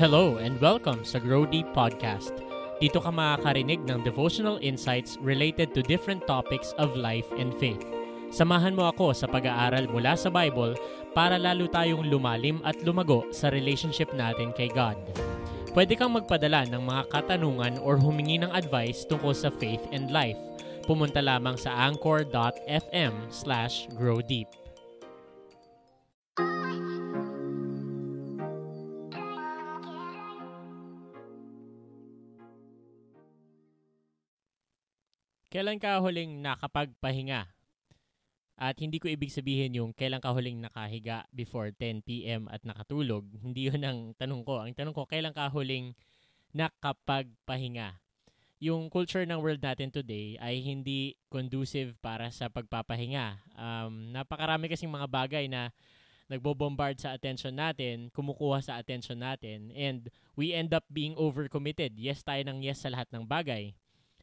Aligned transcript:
Hello 0.00 0.40
and 0.40 0.56
welcome 0.64 1.04
sa 1.04 1.20
Grow 1.20 1.44
Deep 1.44 1.76
Podcast. 1.76 2.32
Dito 2.80 3.04
ka 3.04 3.12
makakarinig 3.12 3.84
ng 3.84 4.00
devotional 4.00 4.56
insights 4.64 5.20
related 5.20 5.76
to 5.76 5.84
different 5.84 6.24
topics 6.24 6.72
of 6.80 6.96
life 6.96 7.28
and 7.36 7.52
faith. 7.60 7.84
Samahan 8.32 8.72
mo 8.72 8.88
ako 8.88 9.12
sa 9.12 9.28
pag-aaral 9.28 9.92
mula 9.92 10.16
sa 10.16 10.32
Bible 10.32 10.72
para 11.12 11.36
lalo 11.36 11.68
tayong 11.68 12.08
lumalim 12.08 12.64
at 12.64 12.80
lumago 12.80 13.28
sa 13.28 13.52
relationship 13.52 14.08
natin 14.16 14.56
kay 14.56 14.72
God. 14.72 14.96
Pwede 15.76 16.00
kang 16.00 16.16
magpadala 16.16 16.64
ng 16.72 16.80
mga 16.80 17.02
katanungan 17.12 17.76
or 17.84 18.00
humingi 18.00 18.40
ng 18.40 18.48
advice 18.56 19.04
tungkol 19.04 19.36
sa 19.36 19.52
faith 19.52 19.84
and 19.92 20.08
life. 20.08 20.40
Pumunta 20.88 21.20
lamang 21.20 21.60
sa 21.60 21.76
anchor.fm 21.76 23.28
slash 23.28 23.84
growdeep. 24.00 24.48
Kailan 35.50 35.82
ka 35.82 35.98
huling 35.98 36.46
nakapagpahinga? 36.46 37.50
At 38.54 38.78
hindi 38.78 39.02
ko 39.02 39.10
ibig 39.10 39.34
sabihin 39.34 39.74
yung 39.74 39.90
kailan 39.90 40.22
ka 40.22 40.30
huling 40.30 40.62
nakahiga 40.62 41.26
before 41.34 41.74
10 41.74 42.06
p.m. 42.06 42.46
at 42.54 42.62
nakatulog. 42.62 43.26
Hindi 43.42 43.66
yun 43.66 43.82
ang 43.82 44.14
tanong 44.14 44.46
ko. 44.46 44.62
Ang 44.62 44.78
tanong 44.78 44.94
ko, 44.94 45.10
kailan 45.10 45.34
ka 45.34 45.50
huling 45.50 45.98
nakapagpahinga? 46.54 47.98
Yung 48.62 48.86
culture 48.94 49.26
ng 49.26 49.42
world 49.42 49.58
natin 49.58 49.90
today 49.90 50.38
ay 50.38 50.62
hindi 50.62 51.18
conducive 51.26 51.98
para 51.98 52.30
sa 52.30 52.46
pagpapahinga. 52.46 53.42
Um, 53.58 54.14
napakarami 54.14 54.70
kasing 54.70 54.92
mga 54.94 55.10
bagay 55.10 55.50
na 55.50 55.74
nagbo-bombard 56.30 56.94
sa 57.02 57.10
attention 57.10 57.58
natin, 57.58 58.06
kumukuha 58.14 58.62
sa 58.62 58.78
attention 58.78 59.18
natin, 59.18 59.74
and 59.74 60.14
we 60.38 60.54
end 60.54 60.70
up 60.70 60.86
being 60.86 61.18
overcommitted. 61.18 61.90
Yes 61.98 62.22
tayo 62.22 62.38
ng 62.46 62.62
yes 62.62 62.86
sa 62.86 62.94
lahat 62.94 63.10
ng 63.10 63.26
bagay 63.26 63.74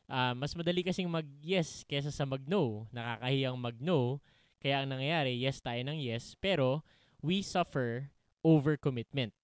uh, 0.08 0.34
mas 0.34 0.56
madali 0.56 0.84
kasing 0.84 1.08
mag-yes 1.08 1.84
kesa 1.88 2.12
sa 2.12 2.24
mag-no. 2.24 2.88
Nakakahiyang 2.92 3.60
mag-no. 3.60 4.24
Kaya 4.58 4.84
ang 4.84 4.90
nangyayari, 4.90 5.38
yes 5.38 5.62
tayo 5.62 5.80
ng 5.86 6.02
yes, 6.02 6.34
pero 6.42 6.82
we 7.22 7.46
suffer 7.46 8.10
overcommitment. 8.42 9.36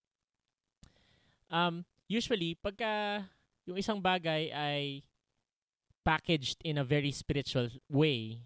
Um, 1.53 1.85
usually, 2.09 2.57
pagka 2.57 3.23
yung 3.69 3.77
isang 3.77 4.01
bagay 4.01 4.49
ay 4.49 5.05
packaged 6.01 6.59
in 6.65 6.81
a 6.81 6.85
very 6.85 7.13
spiritual 7.13 7.69
way, 7.87 8.41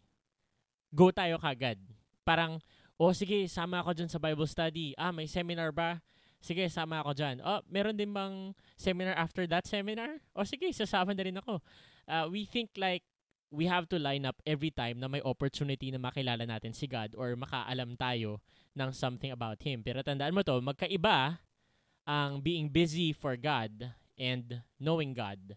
go 0.92 1.10
tayo 1.10 1.40
kagad. 1.40 1.80
Parang, 2.28 2.60
oh 3.00 3.16
sige, 3.16 3.48
sama 3.48 3.80
ako 3.80 3.96
dyan 3.96 4.12
sa 4.12 4.20
Bible 4.20 4.50
study. 4.50 4.92
Ah, 5.00 5.16
may 5.16 5.26
seminar 5.26 5.72
ba? 5.72 6.04
Sige, 6.38 6.68
sama 6.70 7.02
ako 7.02 7.18
dyan. 7.18 7.42
Oh, 7.42 7.64
meron 7.66 7.98
din 7.98 8.14
bang 8.14 8.54
seminar 8.78 9.18
after 9.18 9.48
that 9.50 9.66
seminar? 9.66 10.22
O 10.38 10.44
oh, 10.44 10.48
sige, 10.48 10.70
sasama 10.76 11.16
na 11.16 11.26
rin 11.26 11.40
ako 11.40 11.64
uh, 12.08 12.26
we 12.32 12.48
think 12.48 12.74
like 12.80 13.04
we 13.52 13.68
have 13.68 13.88
to 13.88 14.00
line 14.00 14.26
up 14.28 14.40
every 14.44 14.72
time 14.72 15.00
na 15.00 15.08
may 15.08 15.24
opportunity 15.24 15.92
na 15.92 16.00
makilala 16.00 16.44
natin 16.44 16.76
si 16.76 16.88
God 16.88 17.16
or 17.16 17.36
makaalam 17.40 17.96
tayo 17.96 18.44
ng 18.76 18.92
something 18.92 19.32
about 19.32 19.60
Him. 19.64 19.84
Pero 19.84 20.04
tandaan 20.04 20.36
mo 20.36 20.44
to, 20.44 20.60
magkaiba 20.60 21.40
ang 22.08 22.40
being 22.44 22.68
busy 22.68 23.12
for 23.16 23.40
God 23.40 23.92
and 24.20 24.64
knowing 24.80 25.16
God. 25.16 25.56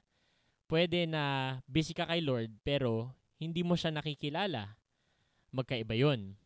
Pwede 0.71 1.07
na 1.07 1.59
busy 1.67 1.95
ka 1.95 2.07
kay 2.07 2.23
Lord 2.23 2.55
pero 2.63 3.11
hindi 3.43 3.67
mo 3.67 3.75
siya 3.75 3.91
nakikilala. 3.91 4.79
Magkaiba 5.51 5.99
yun. 5.99 6.39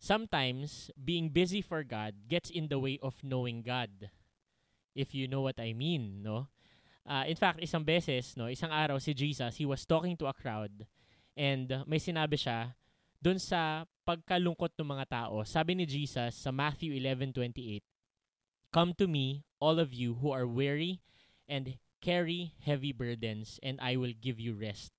Sometimes, 0.00 0.88
being 0.96 1.28
busy 1.28 1.60
for 1.60 1.84
God 1.84 2.24
gets 2.24 2.48
in 2.48 2.72
the 2.72 2.80
way 2.80 2.96
of 3.04 3.20
knowing 3.20 3.60
God. 3.60 4.08
If 4.96 5.12
you 5.12 5.28
know 5.28 5.44
what 5.44 5.60
I 5.60 5.76
mean, 5.76 6.24
no? 6.24 6.48
Uh, 7.10 7.26
in 7.26 7.34
fact, 7.34 7.58
isang 7.58 7.82
beses, 7.82 8.38
no, 8.38 8.46
isang 8.46 8.70
araw 8.70 8.94
si 9.02 9.10
Jesus, 9.10 9.58
he 9.58 9.66
was 9.66 9.82
talking 9.82 10.14
to 10.14 10.30
a 10.30 10.36
crowd 10.36 10.86
and 11.34 11.66
may 11.90 11.98
sinabi 11.98 12.38
siya 12.38 12.78
doon 13.18 13.34
sa 13.34 13.82
pagkalungkot 14.06 14.78
ng 14.78 14.86
mga 14.86 15.06
tao. 15.10 15.42
Sabi 15.42 15.74
ni 15.74 15.90
Jesus 15.90 16.38
sa 16.38 16.54
Matthew 16.54 16.94
11:28, 16.94 17.82
Come 18.70 18.94
to 18.94 19.10
me, 19.10 19.42
all 19.58 19.82
of 19.82 19.90
you 19.90 20.22
who 20.22 20.30
are 20.30 20.46
weary 20.46 21.02
and 21.50 21.82
carry 21.98 22.54
heavy 22.62 22.94
burdens, 22.94 23.58
and 23.58 23.82
I 23.82 23.98
will 23.98 24.14
give 24.14 24.38
you 24.38 24.54
rest. 24.54 24.94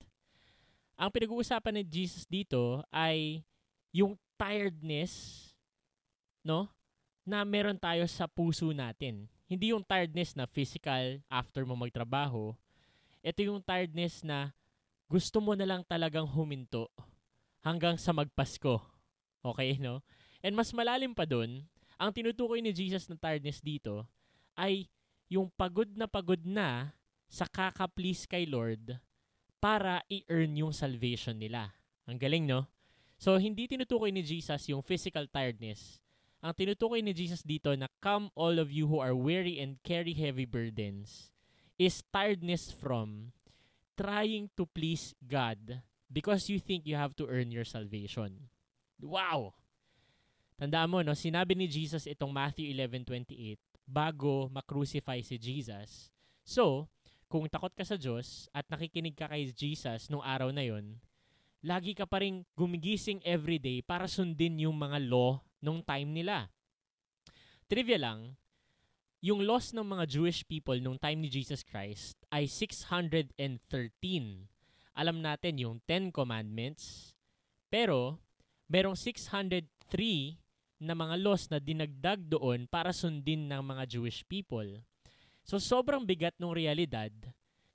Ang 1.00 1.16
pinag-uusapan 1.16 1.80
ni 1.80 1.84
Jesus 1.88 2.28
dito 2.28 2.84
ay 2.92 3.48
yung 3.96 4.20
tiredness, 4.36 5.48
no, 6.44 6.68
na 7.24 7.48
meron 7.48 7.80
tayo 7.80 8.04
sa 8.12 8.28
puso 8.28 8.70
natin 8.76 9.32
hindi 9.52 9.76
yung 9.76 9.84
tiredness 9.84 10.32
na 10.32 10.48
physical 10.48 11.20
after 11.28 11.68
mo 11.68 11.76
magtrabaho. 11.76 12.56
Ito 13.20 13.52
yung 13.52 13.60
tiredness 13.60 14.24
na 14.24 14.56
gusto 15.12 15.44
mo 15.44 15.52
na 15.60 15.68
lang 15.68 15.84
talagang 15.84 16.24
huminto 16.24 16.88
hanggang 17.60 18.00
sa 18.00 18.16
magpasko. 18.16 18.80
Okay, 19.44 19.76
no? 19.84 20.00
And 20.40 20.56
mas 20.56 20.72
malalim 20.72 21.12
pa 21.12 21.28
dun, 21.28 21.68
ang 22.00 22.16
tinutukoy 22.16 22.64
ni 22.64 22.72
Jesus 22.72 23.12
na 23.12 23.20
tiredness 23.20 23.60
dito 23.60 24.08
ay 24.56 24.88
yung 25.28 25.52
pagod 25.52 25.92
na 26.00 26.08
pagod 26.08 26.40
na 26.48 26.96
sa 27.28 27.44
kaka-please 27.44 28.24
kay 28.32 28.48
Lord 28.48 28.96
para 29.60 30.00
i-earn 30.08 30.56
yung 30.56 30.72
salvation 30.72 31.36
nila. 31.36 31.76
Ang 32.08 32.18
galing, 32.18 32.48
no? 32.48 32.72
So, 33.20 33.36
hindi 33.36 33.68
tinutukoy 33.68 34.16
ni 34.16 34.24
Jesus 34.24 34.66
yung 34.72 34.82
physical 34.82 35.28
tiredness, 35.28 36.00
ang 36.42 36.58
tinutukoy 36.58 37.06
ni 37.06 37.14
Jesus 37.14 37.46
dito 37.46 37.70
na 37.78 37.86
come 38.02 38.34
all 38.34 38.58
of 38.58 38.74
you 38.74 38.90
who 38.90 38.98
are 38.98 39.14
weary 39.14 39.62
and 39.62 39.78
carry 39.86 40.18
heavy 40.18 40.50
burdens 40.50 41.30
is 41.78 42.02
tiredness 42.10 42.74
from 42.74 43.30
trying 43.94 44.50
to 44.58 44.66
please 44.66 45.14
God 45.22 45.86
because 46.10 46.50
you 46.50 46.58
think 46.58 46.90
you 46.90 46.98
have 46.98 47.14
to 47.22 47.30
earn 47.30 47.54
your 47.54 47.66
salvation. 47.66 48.50
Wow! 48.98 49.54
Tandaan 50.58 50.90
mo, 50.90 51.06
no, 51.06 51.14
sinabi 51.14 51.54
ni 51.54 51.70
Jesus 51.70 52.10
itong 52.10 52.34
Matthew 52.34 52.74
11.28 52.74 53.58
bago 53.86 54.50
makrucify 54.50 55.22
si 55.22 55.38
Jesus. 55.38 56.10
So, 56.42 56.90
kung 57.30 57.46
takot 57.50 57.74
ka 57.78 57.86
sa 57.86 57.98
Diyos 57.98 58.50
at 58.50 58.66
nakikinig 58.66 59.14
ka 59.14 59.30
kay 59.30 59.54
Jesus 59.54 60.10
nung 60.10 60.26
araw 60.26 60.50
na 60.50 60.66
yon, 60.66 60.98
lagi 61.62 61.94
ka 61.94 62.10
pa 62.10 62.26
rin 62.26 62.42
gumigising 62.58 63.22
everyday 63.22 63.86
para 63.86 64.10
sundin 64.10 64.58
yung 64.58 64.78
mga 64.78 64.98
law 65.06 65.42
nung 65.62 65.86
time 65.86 66.10
nila. 66.10 66.50
Trivia 67.70 68.02
lang, 68.02 68.36
yung 69.22 69.46
loss 69.46 69.72
ng 69.72 69.86
mga 69.86 70.10
Jewish 70.10 70.42
people 70.44 70.76
nung 70.82 70.98
time 70.98 71.22
ni 71.22 71.30
Jesus 71.30 71.62
Christ 71.62 72.18
ay 72.34 72.50
613. 72.50 73.38
Alam 74.98 75.22
natin 75.22 75.56
yung 75.62 75.78
10 75.86 76.10
commandments, 76.12 77.14
pero 77.70 78.20
merong 78.68 78.98
603 78.98 79.62
na 80.82 80.98
mga 80.98 81.16
laws 81.22 81.46
na 81.54 81.62
dinagdag 81.62 82.26
doon 82.26 82.66
para 82.66 82.90
sundin 82.90 83.46
ng 83.46 83.62
mga 83.62 83.86
Jewish 83.86 84.26
people. 84.26 84.82
So 85.46 85.62
sobrang 85.62 86.02
bigat 86.04 86.34
ng 86.42 86.52
realidad 86.52 87.14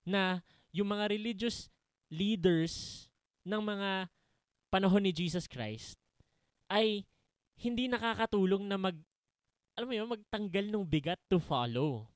na 0.02 0.42
yung 0.74 0.90
mga 0.90 1.14
religious 1.14 1.70
leaders 2.10 3.06
ng 3.46 3.62
mga 3.62 4.10
panahon 4.66 5.06
ni 5.06 5.14
Jesus 5.14 5.46
Christ 5.46 5.94
ay 6.66 7.06
hindi 7.60 7.88
nakakatulong 7.88 8.64
na 8.68 8.76
mag 8.76 8.96
alam 9.76 9.92
mo 9.92 9.94
yun, 9.94 10.08
magtanggal 10.08 10.72
ng 10.72 10.88
bigat 10.88 11.20
to 11.28 11.36
follow. 11.36 12.08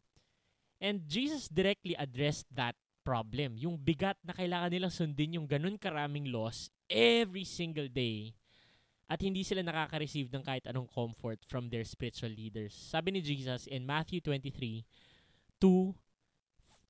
And 0.81 1.05
Jesus 1.05 1.45
directly 1.45 1.93
addressed 1.93 2.49
that 2.57 2.73
problem. 3.05 3.61
Yung 3.61 3.77
bigat 3.77 4.17
na 4.25 4.33
kailangan 4.33 4.73
nilang 4.73 4.93
sundin 4.93 5.37
yung 5.37 5.45
ganun 5.45 5.77
karaming 5.77 6.33
laws 6.33 6.73
every 6.89 7.45
single 7.45 7.89
day 7.93 8.33
at 9.11 9.21
hindi 9.21 9.43
sila 9.43 9.61
nakaka-receive 9.61 10.33
ng 10.33 10.41
kahit 10.47 10.65
anong 10.71 10.89
comfort 10.89 11.43
from 11.45 11.69
their 11.69 11.85
spiritual 11.85 12.31
leaders. 12.31 12.73
Sabi 12.73 13.13
ni 13.13 13.21
Jesus 13.21 13.67
in 13.67 13.85
Matthew 13.85 14.23
23, 14.23 14.87
2 15.61 15.93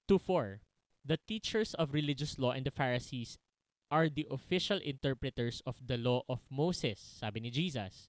to 0.07 0.17
4, 0.21 0.61
The 1.01 1.17
teachers 1.17 1.73
of 1.81 1.97
religious 1.97 2.37
law 2.37 2.53
and 2.53 2.69
the 2.69 2.71
Pharisees 2.71 3.41
are 3.91 4.13
the 4.13 4.29
official 4.31 4.79
interpreters 4.85 5.65
of 5.65 5.81
the 5.83 5.97
law 5.97 6.23
of 6.29 6.45
Moses, 6.53 7.01
sabi 7.01 7.41
ni 7.41 7.51
Jesus. 7.51 8.07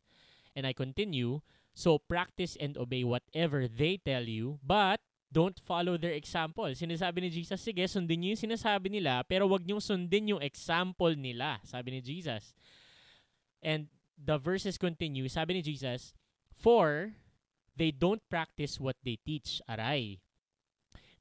And 0.56 0.68
I 0.68 0.74
continue, 0.74 1.42
so 1.74 1.98
practice 1.98 2.57
and 2.59 2.77
obey 2.77 3.03
whatever 3.03 3.68
they 3.68 3.98
tell 3.98 4.24
you, 4.24 4.59
but 4.63 5.00
don't 5.31 5.56
follow 5.63 5.95
their 5.95 6.12
example. 6.12 6.68
Sinasabi 6.75 7.24
ni 7.24 7.30
Jesus, 7.31 7.63
sige, 7.63 7.88
sundin 7.88 8.19
niyo 8.19 8.36
yung 8.36 8.44
sinasabi 8.51 8.92
nila, 8.92 9.24
pero 9.24 9.48
wag 9.48 9.63
niyong 9.63 9.80
sundin 9.80 10.27
yung 10.27 10.44
example 10.44 11.15
nila, 11.15 11.63
sabi 11.63 11.95
ni 11.95 12.01
Jesus. 12.03 12.51
And 13.63 13.88
the 14.19 14.36
verses 14.36 14.75
continue, 14.75 15.31
sabi 15.31 15.56
ni 15.56 15.62
Jesus, 15.63 16.12
For 16.51 17.15
they 17.80 17.95
don't 17.95 18.21
practice 18.27 18.75
what 18.75 19.00
they 19.07 19.18
teach, 19.24 19.63
aray. 19.71 20.19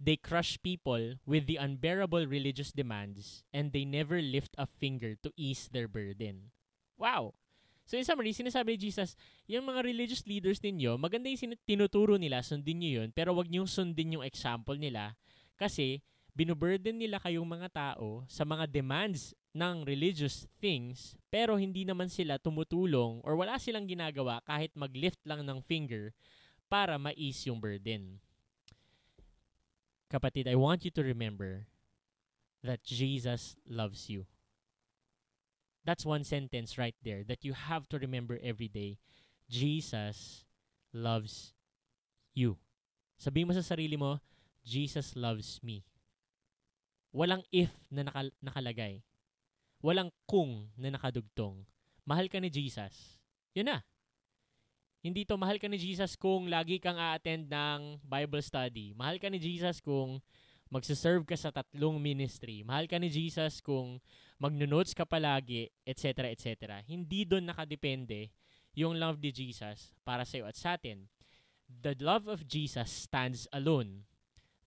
They 0.00 0.16
crush 0.16 0.58
people 0.58 1.20
with 1.28 1.46
the 1.46 1.60
unbearable 1.60 2.26
religious 2.26 2.72
demands, 2.72 3.44
and 3.52 3.70
they 3.70 3.84
never 3.84 4.18
lift 4.18 4.56
a 4.56 4.66
finger 4.66 5.14
to 5.22 5.30
ease 5.36 5.68
their 5.70 5.86
burden. 5.86 6.50
Wow! 6.96 7.38
So 7.90 7.98
in 7.98 8.06
summary, 8.06 8.30
sinasabi 8.30 8.78
ni 8.78 8.86
Jesus, 8.86 9.18
yung 9.50 9.66
mga 9.66 9.82
religious 9.82 10.22
leaders 10.22 10.62
ninyo, 10.62 10.94
maganda 10.94 11.26
yung 11.26 11.58
tinuturo 11.66 12.14
nila, 12.14 12.38
sundin 12.38 12.78
nyo 12.78 13.02
yun, 13.02 13.08
pero 13.10 13.34
wag 13.34 13.50
nyo 13.50 13.66
sundin 13.66 14.14
yung 14.14 14.22
example 14.22 14.78
nila 14.78 15.18
kasi 15.58 15.98
binuburden 16.30 17.02
nila 17.02 17.18
kayong 17.18 17.50
mga 17.50 17.66
tao 17.74 18.22
sa 18.30 18.46
mga 18.46 18.70
demands 18.70 19.34
ng 19.50 19.82
religious 19.82 20.46
things 20.62 21.18
pero 21.34 21.58
hindi 21.58 21.82
naman 21.82 22.06
sila 22.06 22.38
tumutulong 22.38 23.18
or 23.26 23.34
wala 23.34 23.58
silang 23.58 23.90
ginagawa 23.90 24.38
kahit 24.46 24.70
mag-lift 24.78 25.18
lang 25.26 25.42
ng 25.42 25.58
finger 25.66 26.14
para 26.70 26.94
ma-ease 26.94 27.50
yung 27.50 27.58
burden. 27.58 28.22
Kapatid, 30.06 30.46
I 30.46 30.54
want 30.54 30.86
you 30.86 30.94
to 30.94 31.02
remember 31.02 31.66
that 32.62 32.86
Jesus 32.86 33.58
loves 33.66 34.06
you. 34.06 34.30
That's 35.84 36.04
one 36.04 36.24
sentence 36.24 36.76
right 36.76 36.96
there 37.00 37.24
that 37.24 37.44
you 37.44 37.56
have 37.56 37.88
to 37.90 37.98
remember 37.98 38.38
every 38.44 38.68
day. 38.68 39.00
Jesus 39.48 40.44
loves 40.92 41.56
you. 42.36 42.60
Sabihin 43.16 43.48
mo 43.48 43.54
sa 43.56 43.64
sarili 43.64 43.96
mo, 43.96 44.20
Jesus 44.64 45.16
loves 45.16 45.60
me. 45.64 45.84
Walang 47.10 47.42
if 47.50 47.72
na 47.90 48.06
naka- 48.06 48.36
nakalagay. 48.38 49.02
Walang 49.80 50.12
kung 50.28 50.68
na 50.76 50.92
nakadugtong. 50.92 51.64
Mahal 52.04 52.28
ka 52.28 52.38
ni 52.38 52.52
Jesus. 52.52 53.18
Yun 53.56 53.72
na. 53.72 53.78
Hindi 55.00 55.24
to 55.24 55.40
mahal 55.40 55.56
ka 55.56 55.64
ni 55.64 55.80
Jesus 55.80 56.12
kung 56.12 56.52
lagi 56.52 56.76
kang 56.76 57.00
a-attend 57.00 57.48
ng 57.48 58.04
Bible 58.04 58.44
study. 58.44 58.92
Mahal 58.92 59.16
ka 59.16 59.32
ni 59.32 59.40
Jesus 59.40 59.80
kung 59.80 60.20
magsaserve 60.70 61.26
ka 61.26 61.34
sa 61.34 61.50
tatlong 61.50 61.98
ministry. 61.98 62.62
Mahal 62.62 62.86
ka 62.86 62.96
ni 62.96 63.10
Jesus 63.10 63.58
kung 63.58 63.98
magno-notes 64.38 64.94
ka 64.94 65.02
palagi, 65.02 65.68
etc. 65.82 66.30
etc. 66.30 66.78
Hindi 66.86 67.26
doon 67.26 67.50
nakadepende 67.50 68.30
yung 68.78 68.96
love 68.96 69.18
ni 69.18 69.34
Jesus 69.34 69.90
para 70.06 70.22
sa 70.22 70.38
iyo 70.38 70.46
at 70.46 70.54
sa 70.54 70.78
atin. 70.78 71.10
The 71.66 71.98
love 71.98 72.30
of 72.30 72.46
Jesus 72.46 72.86
stands 72.90 73.50
alone. 73.50 74.06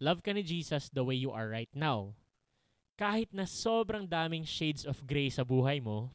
Love 0.04 0.20
ka 0.20 0.36
ni 0.36 0.44
Jesus 0.44 0.92
the 0.92 1.08
way 1.08 1.16
you 1.16 1.32
are 1.32 1.48
right 1.48 1.72
now. 1.72 2.20
Kahit 3.00 3.32
na 3.32 3.48
sobrang 3.48 4.06
daming 4.06 4.44
shades 4.44 4.84
of 4.84 5.08
gray 5.08 5.32
sa 5.32 5.48
buhay 5.48 5.80
mo, 5.80 6.12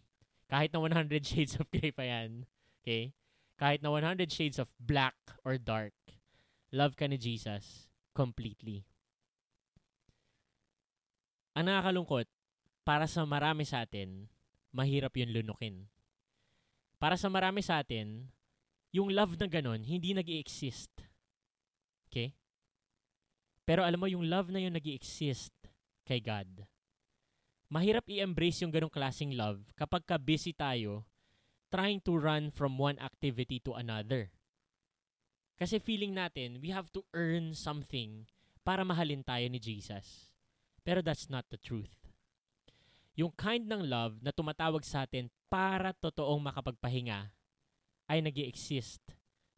kahit 0.52 0.72
na 0.72 0.80
100 0.84 1.24
shades 1.32 1.56
of 1.56 1.68
gray 1.72 1.90
pa 1.90 2.04
yan, 2.04 2.44
okay? 2.80 3.16
Kahit 3.56 3.80
na 3.80 3.90
100 3.90 4.28
shades 4.30 4.60
of 4.60 4.70
black 4.78 5.16
or 5.42 5.58
dark, 5.58 5.96
love 6.70 6.94
ka 6.94 7.08
ni 7.08 7.16
Jesus 7.16 7.88
completely. 8.12 8.84
Ang 11.58 11.66
nakakalungkot, 11.66 12.30
para 12.86 13.10
sa 13.10 13.26
marami 13.26 13.66
sa 13.66 13.82
atin, 13.82 14.30
mahirap 14.70 15.10
yun 15.18 15.34
lunukin. 15.34 15.90
Para 17.02 17.18
sa 17.18 17.26
marami 17.26 17.66
sa 17.66 17.82
atin, 17.82 18.30
yung 18.94 19.10
love 19.10 19.34
na 19.42 19.50
ganon, 19.50 19.82
hindi 19.82 20.14
nag 20.14 20.30
exist 20.30 21.02
Okay? 22.08 22.32
Pero 23.68 23.84
alam 23.84 24.00
mo, 24.00 24.08
yung 24.08 24.24
love 24.24 24.48
na 24.48 24.64
yun 24.64 24.72
nag 24.72 24.88
exist 24.88 25.52
kay 26.08 26.24
God. 26.24 26.64
Mahirap 27.68 28.08
i-embrace 28.08 28.64
yung 28.64 28.72
ganong 28.72 28.92
klaseng 28.92 29.36
love 29.36 29.60
kapag 29.76 30.08
ka 30.08 30.16
busy 30.16 30.56
tayo 30.56 31.04
trying 31.68 32.00
to 32.00 32.16
run 32.16 32.48
from 32.48 32.80
one 32.80 32.96
activity 32.96 33.60
to 33.60 33.76
another. 33.76 34.32
Kasi 35.60 35.76
feeling 35.76 36.16
natin, 36.16 36.64
we 36.64 36.72
have 36.72 36.88
to 36.96 37.04
earn 37.12 37.52
something 37.52 38.24
para 38.64 38.88
mahalin 38.88 39.20
tayo 39.20 39.44
ni 39.52 39.60
Jesus. 39.60 40.27
Pero 40.82 41.02
that's 41.04 41.28
not 41.28 41.46
the 41.50 41.60
truth. 41.60 41.92
Yung 43.18 43.34
kind 43.34 43.66
ng 43.66 43.82
love 43.82 44.22
na 44.22 44.30
tumatawag 44.30 44.86
sa 44.86 45.02
atin 45.02 45.26
para 45.50 45.90
totoong 45.90 46.38
makapagpahinga 46.38 47.34
ay 48.06 48.22
nag 48.22 48.36
exist 48.38 49.02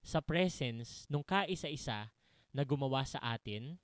sa 0.00 0.24
presence 0.24 1.04
nung 1.12 1.22
kaisa-isa 1.22 2.08
na 2.50 2.62
gumawa 2.64 3.04
sa 3.04 3.20
atin, 3.20 3.78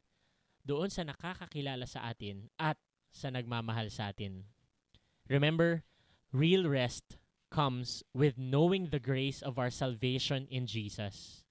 doon 0.66 0.90
sa 0.90 1.06
nakakakilala 1.06 1.86
sa 1.86 2.10
atin 2.10 2.50
at 2.58 2.74
sa 3.14 3.30
nagmamahal 3.30 3.86
sa 3.92 4.10
atin. 4.10 4.50
Remember, 5.30 5.86
real 6.34 6.66
rest 6.66 7.20
comes 7.50 8.02
with 8.10 8.34
knowing 8.34 8.90
the 8.90 8.98
grace 8.98 9.40
of 9.40 9.58
our 9.58 9.70
salvation 9.70 10.50
in 10.50 10.66
Jesus. 10.66 11.46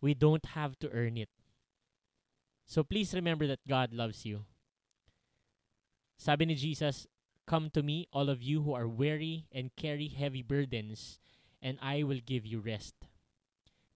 We 0.00 0.16
don't 0.16 0.56
have 0.56 0.78
to 0.80 0.88
earn 0.90 1.20
it. 1.20 1.28
So 2.64 2.84
please 2.84 3.12
remember 3.12 3.46
that 3.46 3.64
God 3.68 3.92
loves 3.92 4.24
you. 4.24 4.48
Sabi 6.18 6.50
ni 6.50 6.54
Jesus, 6.58 7.06
Come 7.46 7.70
to 7.70 7.82
me, 7.82 8.10
all 8.12 8.28
of 8.28 8.42
you 8.42 8.62
who 8.62 8.74
are 8.74 8.90
weary 8.90 9.46
and 9.54 9.74
carry 9.78 10.08
heavy 10.08 10.42
burdens, 10.42 11.18
and 11.62 11.78
I 11.80 12.02
will 12.02 12.20
give 12.20 12.44
you 12.44 12.58
rest. 12.58 12.94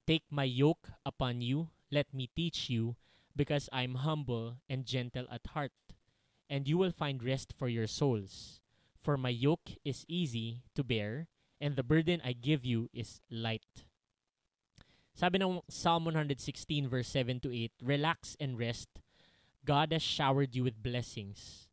Take 0.06 0.24
my 0.30 0.44
yoke 0.44 0.88
upon 1.04 1.42
you, 1.42 1.68
let 1.90 2.14
me 2.14 2.30
teach 2.34 2.70
you, 2.70 2.96
because 3.34 3.68
I'm 3.72 4.06
humble 4.06 4.56
and 4.70 4.86
gentle 4.86 5.26
at 5.30 5.52
heart, 5.52 5.74
and 6.48 6.66
you 6.66 6.78
will 6.78 6.92
find 6.92 7.22
rest 7.22 7.52
for 7.52 7.68
your 7.68 7.86
souls. 7.86 8.60
For 9.02 9.18
my 9.18 9.30
yoke 9.34 9.76
is 9.84 10.06
easy 10.08 10.62
to 10.74 10.84
bear, 10.84 11.26
and 11.60 11.74
the 11.74 11.82
burden 11.82 12.22
I 12.24 12.32
give 12.32 12.64
you 12.64 12.88
is 12.94 13.20
light. 13.30 13.84
Sabi 15.12 15.42
ng 15.42 15.60
Psalm 15.68 16.06
116 16.06 16.88
verse 16.88 17.08
7 17.08 17.40
to 17.40 17.52
8, 17.52 17.72
Relax 17.82 18.36
and 18.40 18.58
rest. 18.58 18.88
God 19.66 19.92
has 19.92 20.02
showered 20.02 20.54
you 20.54 20.64
with 20.64 20.82
blessings. 20.82 21.68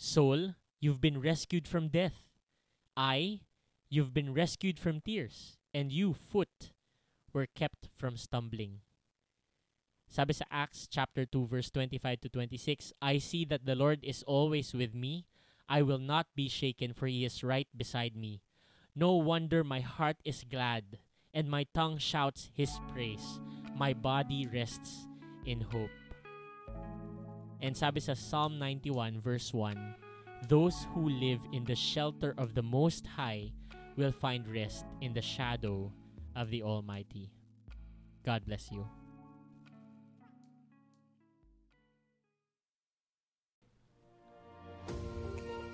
Soul, 0.00 0.56
you've 0.80 1.04
been 1.04 1.20
rescued 1.20 1.68
from 1.68 1.92
death. 1.92 2.24
Eye, 2.96 3.44
you've 3.90 4.14
been 4.16 4.32
rescued 4.32 4.80
from 4.80 5.04
tears. 5.04 5.58
And 5.74 5.92
you, 5.92 6.14
foot, 6.16 6.72
were 7.34 7.44
kept 7.44 7.92
from 8.00 8.16
stumbling. 8.16 8.80
Sabi 10.08 10.32
sa 10.32 10.48
Acts 10.50 10.88
chapter 10.88 11.28
2 11.28 11.52
verse 11.52 11.68
25 11.68 12.22
to 12.22 12.28
26, 12.32 12.96
I 13.02 13.18
see 13.18 13.44
that 13.52 13.68
the 13.68 13.76
Lord 13.76 14.00
is 14.00 14.24
always 14.24 14.72
with 14.72 14.96
me. 14.96 15.28
I 15.68 15.82
will 15.82 16.00
not 16.00 16.32
be 16.34 16.48
shaken 16.48 16.96
for 16.96 17.06
he 17.06 17.28
is 17.28 17.44
right 17.44 17.68
beside 17.76 18.16
me. 18.16 18.40
No 18.96 19.20
wonder 19.20 19.62
my 19.62 19.84
heart 19.84 20.16
is 20.24 20.48
glad 20.48 20.96
and 21.36 21.52
my 21.52 21.68
tongue 21.76 21.98
shouts 22.00 22.48
his 22.56 22.72
praise. 22.96 23.38
My 23.76 23.92
body 23.92 24.48
rests 24.48 25.06
in 25.44 25.60
hope. 25.60 25.92
And 27.60 27.76
sabi 27.76 28.00
sa 28.00 28.16
Psalm 28.16 28.56
91 28.56 29.20
verse 29.20 29.52
1, 29.52 29.76
Those 30.48 30.88
who 30.96 31.12
live 31.12 31.44
in 31.52 31.68
the 31.68 31.76
shelter 31.76 32.32
of 32.40 32.56
the 32.56 32.64
Most 32.64 33.04
High 33.04 33.52
will 34.00 34.12
find 34.12 34.48
rest 34.48 34.88
in 35.04 35.12
the 35.12 35.20
shadow 35.20 35.92
of 36.32 36.48
the 36.48 36.64
Almighty. 36.64 37.28
God 38.24 38.48
bless 38.48 38.72
you. 38.72 38.88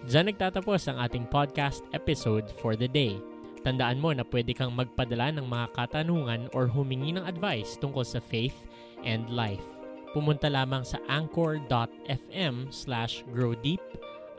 Diyan 0.06 0.30
nagtatapos 0.30 0.86
ang 0.86 1.02
ating 1.02 1.26
podcast 1.26 1.82
episode 1.90 2.46
for 2.62 2.78
the 2.78 2.86
day. 2.86 3.18
Tandaan 3.66 3.98
mo 3.98 4.14
na 4.14 4.22
pwede 4.22 4.54
kang 4.54 4.70
magpadala 4.70 5.34
ng 5.34 5.46
mga 5.50 5.66
katanungan 5.74 6.46
or 6.54 6.70
humingi 6.70 7.10
ng 7.10 7.26
advice 7.26 7.74
tungkol 7.82 8.06
sa 8.06 8.22
faith 8.22 8.54
and 9.02 9.26
life. 9.34 9.75
Pumunta 10.16 10.48
lamang 10.48 10.80
sa 10.80 10.96
anchor.fm 11.12 12.72
slash 12.72 13.20
growdeep 13.36 13.84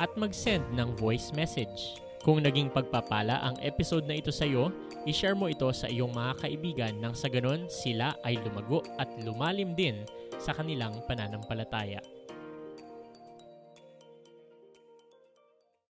at 0.02 0.10
mag-send 0.18 0.66
ng 0.74 0.98
voice 0.98 1.30
message. 1.38 2.02
Kung 2.26 2.42
naging 2.42 2.74
pagpapala 2.74 3.46
ang 3.46 3.62
episode 3.62 4.10
na 4.10 4.18
ito 4.18 4.34
sa 4.34 4.50
iyo, 4.50 4.74
i-share 5.06 5.38
mo 5.38 5.54
ito 5.54 5.70
sa 5.70 5.86
iyong 5.86 6.18
mga 6.18 6.34
kaibigan 6.42 6.98
nang 6.98 7.14
sa 7.14 7.30
ganon 7.30 7.70
sila 7.70 8.18
ay 8.26 8.42
lumago 8.42 8.82
at 8.98 9.06
lumalim 9.22 9.78
din 9.78 10.02
sa 10.42 10.50
kanilang 10.58 10.98
pananampalataya. 11.06 12.02